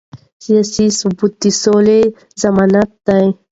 سیاسي 0.43 0.85
ثبات 0.99 1.33
د 1.41 1.43
سولې 1.61 2.01
ضمانت 2.41 2.89
دی 3.07 3.25